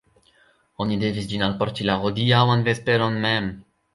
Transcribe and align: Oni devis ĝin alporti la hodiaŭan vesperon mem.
Oni 0.85 0.97
devis 1.03 1.27
ĝin 1.33 1.43
alporti 1.49 1.85
la 1.89 1.99
hodiaŭan 2.05 2.65
vesperon 2.69 3.21
mem. 3.27 3.53